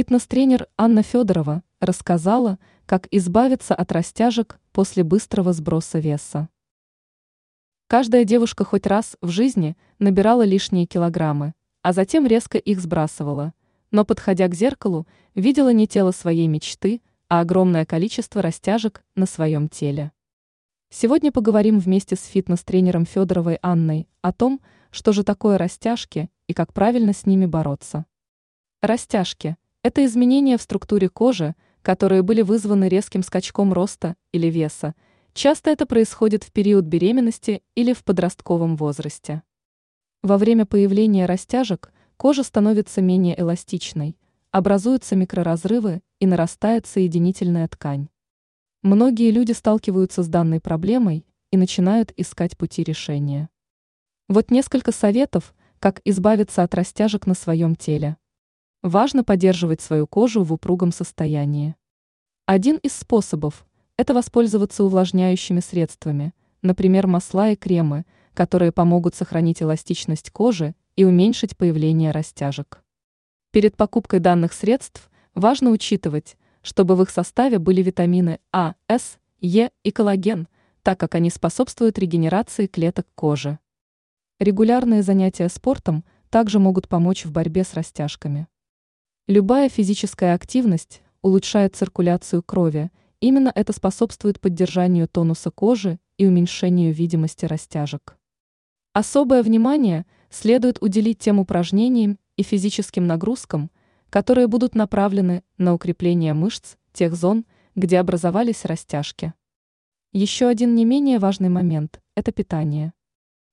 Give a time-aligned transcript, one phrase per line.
[0.00, 6.48] Фитнес-тренер Анна Федорова рассказала, как избавиться от растяжек после быстрого сброса веса.
[7.86, 11.52] Каждая девушка хоть раз в жизни набирала лишние килограммы,
[11.82, 13.52] а затем резко их сбрасывала,
[13.90, 19.68] но, подходя к зеркалу, видела не тело своей мечты, а огромное количество растяжек на своем
[19.68, 20.12] теле.
[20.88, 26.72] Сегодня поговорим вместе с фитнес-тренером Федоровой Анной о том, что же такое растяжки и как
[26.72, 28.06] правильно с ними бороться.
[28.80, 34.94] Растяжки– это изменения в структуре кожи, которые были вызваны резким скачком роста или веса.
[35.32, 39.42] Часто это происходит в период беременности или в подростковом возрасте.
[40.22, 44.18] Во время появления растяжек кожа становится менее эластичной,
[44.50, 48.08] образуются микроразрывы и нарастает соединительная ткань.
[48.82, 53.48] Многие люди сталкиваются с данной проблемой и начинают искать пути решения.
[54.28, 58.18] Вот несколько советов, как избавиться от растяжек на своем теле.
[58.82, 61.76] Важно поддерживать свою кожу в упругом состоянии.
[62.46, 63.66] Один из способов–
[63.98, 71.58] это воспользоваться увлажняющими средствами, например, масла и кремы, которые помогут сохранить эластичность кожи и уменьшить
[71.58, 72.82] появление растяжек.
[73.50, 79.72] Перед покупкой данных средств важно учитывать, чтобы в их составе были витамины А, С, Е
[79.82, 80.48] и коллаген,
[80.82, 83.58] так как они способствуют регенерации клеток кожи.
[84.38, 88.46] Регулярные занятия спортом также могут помочь в борьбе с растяжками.
[89.30, 97.44] Любая физическая активность улучшает циркуляцию крови, именно это способствует поддержанию тонуса кожи и уменьшению видимости
[97.44, 98.18] растяжек.
[98.92, 103.70] Особое внимание следует уделить тем упражнениям и физическим нагрузкам,
[104.10, 107.44] которые будут направлены на укрепление мышц тех зон,
[107.76, 109.32] где образовались растяжки.
[110.12, 112.94] Еще один не менее важный момент– это питание.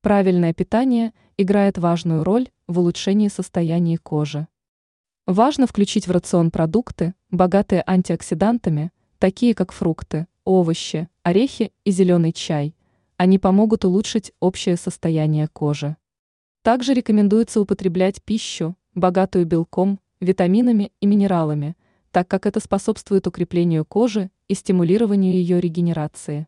[0.00, 4.48] Правильное питание играет важную роль в улучшении состояния кожи.
[5.28, 12.74] Важно включить в рацион продукты, богатые антиоксидантами, такие как фрукты, овощи, орехи и зеленый чай.
[13.18, 15.98] Они помогут улучшить общее состояние кожи.
[16.62, 21.76] Также рекомендуется употреблять пищу, богатую белком, витаминами и минералами,
[22.10, 26.46] так как это способствует укреплению кожи и стимулированию ее регенерации.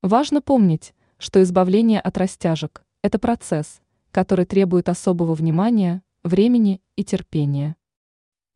[0.00, 7.76] Важно помнить, что избавление от растяжек– это процесс, который требует особого внимания, времени и терпения.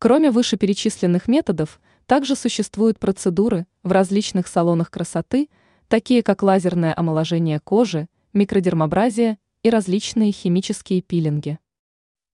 [0.03, 5.47] Кроме вышеперечисленных методов, также существуют процедуры в различных салонах красоты,
[5.87, 11.57] такие как лазерное омоложение кожи, микродермабразия и различные химические пилинги.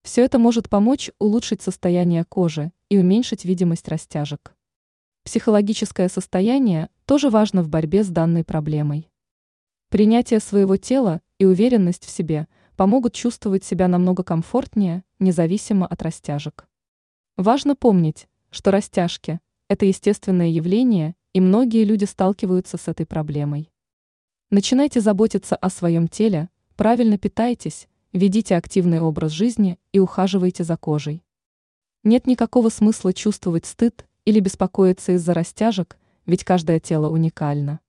[0.02, 4.52] Все это может помочь улучшить состояние кожи и уменьшить видимость растяжек.
[5.22, 9.08] Психологическое состояние тоже важно в борьбе с данной проблемой.
[9.90, 16.66] Принятие своего тела и уверенность в себе помогут чувствовать себя намного комфортнее, независимо от растяжек.
[17.40, 23.72] Важно помнить, что растяжки– это естественное явление, и многие люди сталкиваются с этой проблемой.
[24.50, 31.24] Начинайте заботиться о своем теле, правильно питайтесь, ведите активный образ жизни и ухаживайте за кожей.
[32.04, 35.96] Нет никакого смысла чувствовать стыд или беспокоиться из-за растяжек,
[36.26, 37.80] ведь каждое тело уникально.